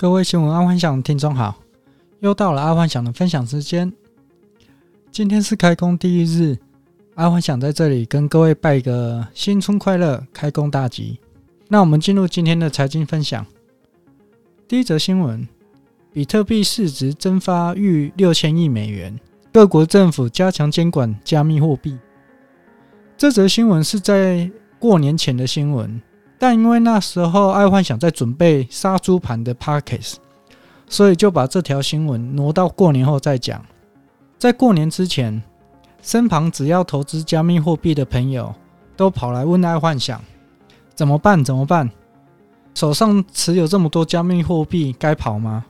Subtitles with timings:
[0.00, 1.60] 各位新闻阿幻想听众好，
[2.20, 3.92] 又到了阿幻想的分享时间。
[5.12, 6.56] 今天是开工第一日，
[7.16, 11.18] 阿幻想在这里跟各位拜个新春快乐，开工大吉。
[11.68, 13.44] 那我们进入今天的财经分享。
[14.66, 15.46] 第一则新闻：
[16.14, 19.20] 比特币市值蒸发逾六千亿美元，
[19.52, 21.98] 各国政府加强监管加密货币。
[23.18, 26.00] 这则新闻是在过年前的新闻。
[26.40, 30.14] 但因为那时候爱幻想在准备杀猪盘的 Podcast，
[30.88, 33.62] 所以就把这条新闻挪到过年后再讲。
[34.38, 35.42] 在过年之前，
[36.00, 38.54] 身旁只要投资加密货币的朋友
[38.96, 40.18] 都跑来问爱幻想
[40.94, 41.44] 怎么办？
[41.44, 41.90] 怎么办？
[42.74, 45.66] 手上持有这么多加密货币，该跑吗？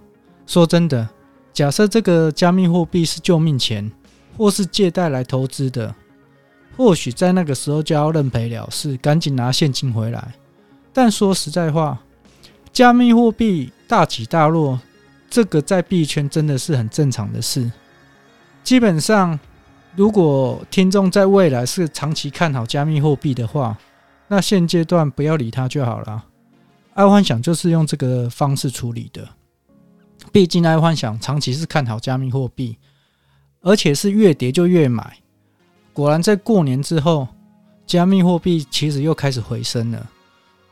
[0.47, 1.09] 说真的，
[1.53, 3.91] 假设这个加密货币是救命钱，
[4.39, 5.93] 或是借贷来投资的，
[6.77, 10.33] 或许在那个时候就要认赔了事，赶紧拿现金回来。
[10.93, 11.99] 但说实在话，
[12.73, 14.81] 加密货币大起大落，
[15.29, 17.71] 这个在币圈真的是很正常的事。
[18.63, 19.39] 基本上，
[19.97, 23.79] 如果听众在未来是长期看好加密货币的话，
[24.29, 26.25] 那现阶段不要理它就好了。
[26.95, 29.29] 爱幻想就是用这个方式处理的。
[30.33, 32.77] 毕竟爱幻想长期是看好加密货币，
[33.63, 35.19] 而且是越跌就越买。
[35.93, 37.27] 果然，在过年之后，
[37.87, 40.11] 加密货币其实又开始回升了。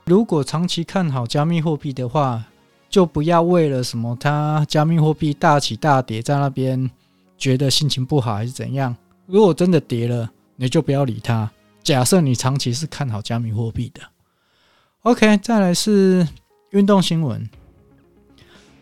[0.08, 2.42] 如果长期看好加密货币的话，
[2.88, 6.90] 就不要为了什么它加密货币大起大跌，在那边
[7.36, 8.96] 觉得心情不好还是怎样。
[9.26, 11.50] 如果真的跌了，你就不要理它。
[11.82, 14.00] 假设你长期是看好加密货币的
[15.02, 16.26] ，OK，再来是
[16.70, 17.48] 运动新闻。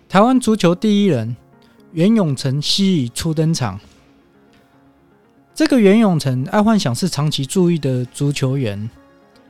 [0.08, 1.36] 台湾足球第一人
[1.92, 3.80] 袁永成曦已初登场。
[5.52, 8.88] 这个袁永成，爱幻想是长期注意的足球员。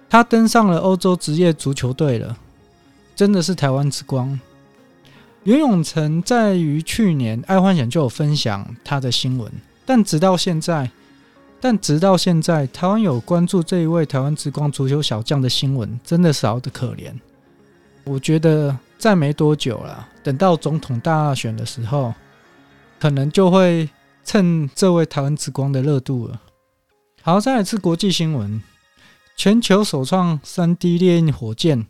[0.08, 2.36] 他登上了欧洲职业足球队了，
[3.14, 4.38] 真的是台湾之光。
[5.44, 9.52] 袁永成在于去年爱幻想就有分享他的新闻，
[9.84, 10.90] 但直到现在，
[11.60, 17.12] 但直到现在，台湾有关注这一位台湾之光足球小将的新闻，真的少得可怜。
[18.04, 22.12] 我觉得再没多久了，等到总统大选的时候，
[22.98, 23.88] 可能就会
[24.25, 26.41] 趁这位台湾之光的热度了。
[27.22, 28.60] 好，再来是国际新闻。
[29.36, 31.86] 全球首创 3D 列印火箭，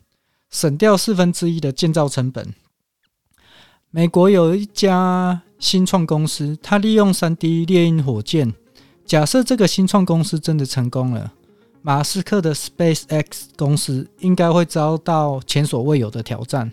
[0.49, 2.53] 省掉四分之一的建造成本。
[3.89, 8.53] 美国有一家新创公司，它利用 3D 列印火箭。
[9.05, 11.31] 假设这个新创公司真的成功了，
[11.81, 16.69] 马斯克的 SpaceX 公司应该会遭到前所未有的挑战。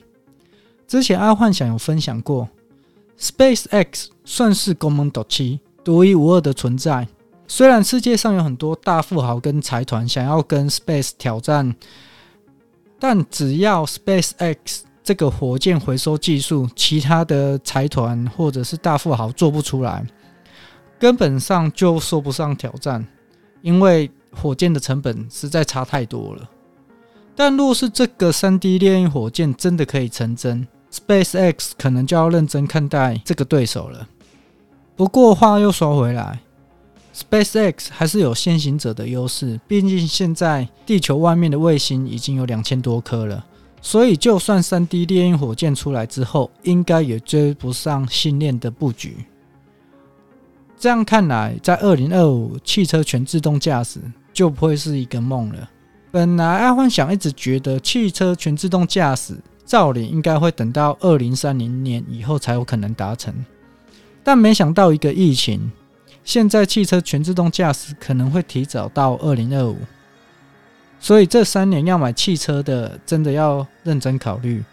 [0.88, 2.48] 之前阿幻想有分享过
[3.16, 7.06] ，SpaceX 算是公门独起、独一无二的存在。
[7.47, 11.75] 虽然世界上有很多大富豪跟财团想要跟 Space 挑战，
[12.99, 20.05] 但只要 SpaceX 这个火箭回收技术，其他的财团或者是大富豪做不出来，
[20.99, 23.06] 根本上就说不上挑战，
[23.61, 26.50] 因为火箭的成本实在差太多了。
[27.37, 34.09] 但若是这个 3D 猎鹰火箭真的可以成真，SpaceX 可能就要认真看待这个对手了。
[34.97, 36.41] 不过话又说回来。
[37.14, 43.47] SpaceX 还是有先行者的优势，毕竟现在地球外面的卫星已经有两千多颗了，
[43.80, 49.19] 所以就算 3D 列印火箭出来之后，应该也追不上星链的布局。
[50.76, 54.00] 这样看来，在二零二五，汽车全自动驾驶
[54.32, 55.70] 就不会是一个梦了。
[56.10, 63.32] 本来爱幻想一直觉得汽车全自动驾驶照理应该会等到二零三零年以后才有可能达成，
[64.25, 65.70] 但没想到一个疫情。
[66.24, 69.76] 现在汽车全自动驾驶可能会提早到二零二五，
[70.98, 74.64] 所以这三年要买汽车的真的要认真考虑，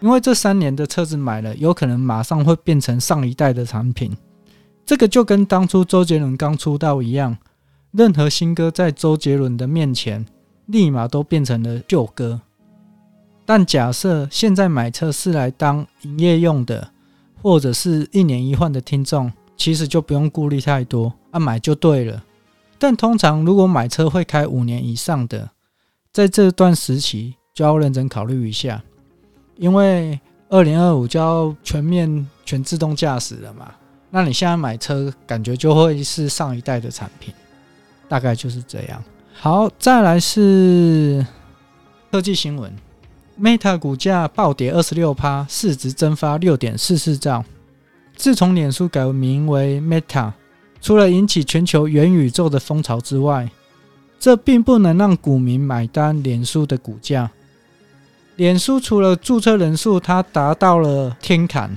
[0.00, 4.14] 因为这三年的车子买了，有可能马上会变成上一代的产品。
[4.84, 7.38] 这个就跟当初周杰伦刚出道一样，
[7.92, 10.26] 任何新歌在周杰伦的面前，
[10.66, 12.42] 立马都变成了旧歌。
[13.46, 16.90] 但假设现在买车是来当营业用的，
[17.40, 19.32] 或者是一年一换的听众。
[19.60, 22.24] 其实就不用顾虑太多，啊，买就对了。
[22.78, 25.50] 但通常如果买车会开五年以上的，
[26.14, 28.82] 在这段时期就要认真考虑一下，
[29.56, 30.18] 因为
[30.48, 33.70] 二零二五就要全面全自动驾驶了嘛。
[34.08, 37.34] 那你现在买车，感觉就会是上一代的产品，
[38.08, 39.04] 大概就是这样。
[39.34, 41.26] 好，再来是
[42.10, 42.72] 科技新闻
[43.38, 47.44] ，Meta 股价暴跌二十六趴，市值蒸发六点四四兆。
[48.20, 50.34] 自从脸书改名为 Meta，
[50.82, 53.50] 除了引起全球元宇宙的风潮之外，
[54.18, 57.30] 这并不能让股民买单脸书的股价。
[58.36, 61.74] 脸书除了注册人数它达到了天坎，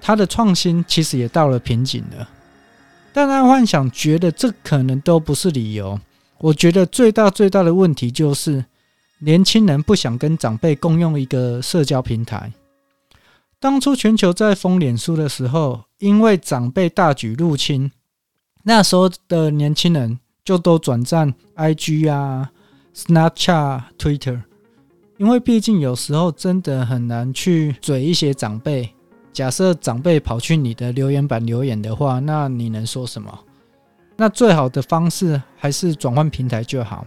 [0.00, 2.28] 它的创新其实也到了瓶颈了。
[3.12, 6.00] 但爱幻想觉得这可能都不是理由。
[6.38, 8.64] 我觉得最大最大的问题就是
[9.20, 12.52] 年轻人不想跟长辈共用一个社交平台。
[13.60, 17.92] 当初全球在封脸书的时候，因为长辈大举入侵，
[18.62, 22.50] 那时候的年轻人就都转战 IG 啊、
[22.94, 24.40] Snapchat、Twitter，
[25.18, 28.88] 因为毕竟有时候真的很难去嘴一些长辈。
[29.30, 33.38] 假设长辈跑去你的留言板留言的话，那你能说什么？
[34.16, 37.06] 那最好的方式还是转换平台就好。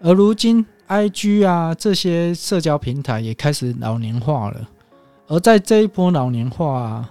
[0.00, 4.68] 而如今，IG 啊这些社交平台也开始老年化了。
[5.32, 7.10] 而在这一波老年化啊，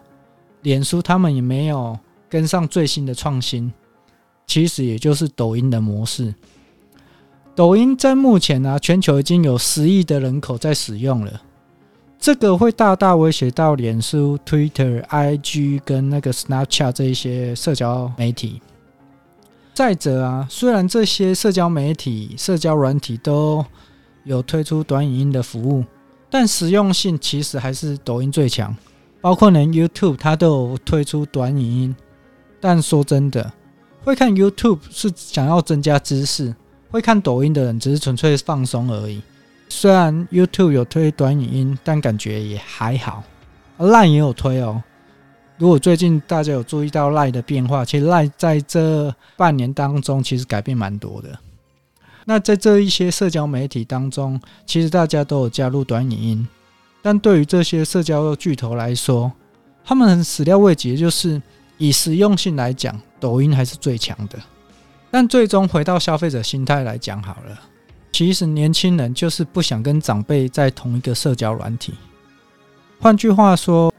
[0.62, 1.98] 脸书他们也没有
[2.30, 3.74] 跟上最新的创新。
[4.46, 6.32] 其实也就是抖音的模式。
[7.56, 11.42] 抖音在目前啊，全球已经有十亿的人口在使用了。
[12.20, 18.62] 这个会大大威胁到脸书、Twitter、IG 跟那个 Snapchat 这一些社交媒体。
[19.74, 23.66] 再者啊，虽然这些社交媒体、社交软体都
[24.26, 25.84] 有推出短影音的服务，
[26.32, 28.76] 但实用性其实还是抖音最强。
[29.20, 31.96] 包括连 YouTube 它都有推出短影音，
[32.60, 33.54] 但说真的，
[34.04, 36.56] 会看 YouTube 是想要增加知识，
[36.90, 39.22] 会看抖音的人只是纯粹放松而已。
[39.70, 43.24] 虽然 YouTube 有推短影音，但感觉也还好。
[43.78, 44.82] Line 也有推哦。
[45.60, 51.38] 如果最近大家有注意到 Line 的变化，其实 Line 在这半年当中其实改变蛮多的。
[52.26, 56.48] 那在这一些社交媒体当中，其实大家都有加入短影音，
[57.02, 59.32] 但对于这些社交巨头来说，
[59.84, 61.42] 他们很始料未及，就是
[61.78, 64.38] 以实用性来讲，抖音还是最强的。
[65.10, 67.60] 但最终回到消费者心态来讲好了。
[68.12, 71.94] 其实年轻人就是不想跟长辈在同一个社交软体。
[73.00, 73.92] 换句话说，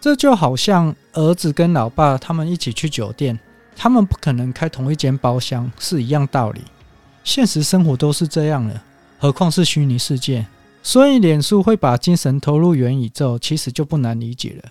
[0.00, 3.38] 这就好像儿子跟老爸他们一起去酒店，
[3.76, 6.62] 他们不可能开同一间包厢，是一样道理。
[7.28, 8.82] 现实生活都是这样了，
[9.18, 10.46] 何况是虚拟世界？
[10.82, 14.70] 所以脸书会把精神投入元宇宙，其实就不难理解了。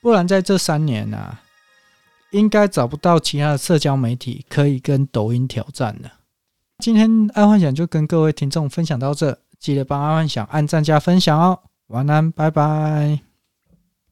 [0.00, 1.38] 不然在这三年啊，
[2.30, 6.10] 应该找不到其他的社交媒体可以跟抖音挑战了。
[6.78, 11.58] 今天爱幻想就跟各位听众分享到这，记得帮爱幻想按赞加分享哦。
[11.88, 13.27] 晚安，拜拜。